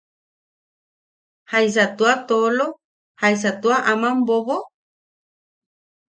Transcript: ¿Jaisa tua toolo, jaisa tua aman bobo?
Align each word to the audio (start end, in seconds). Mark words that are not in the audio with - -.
¿Jaisa 1.51 1.85
tua 1.97 2.15
toolo, 2.27 2.67
jaisa 3.21 3.51
tua 3.61 3.77
aman 3.93 4.17
bobo? 4.27 4.57